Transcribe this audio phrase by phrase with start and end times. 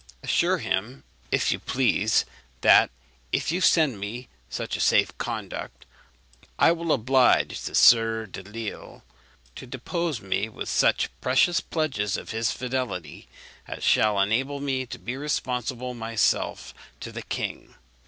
[0.23, 2.25] Assure him, if you please,
[2.61, 2.89] that,
[3.31, 5.85] if you send me such a safe conduct,
[6.57, 9.03] I will oblige the Sieur Delisle
[9.55, 13.27] to depose with me such precious pledges of his fidelity
[13.67, 17.75] as shall enable me to be responsible myself to the king.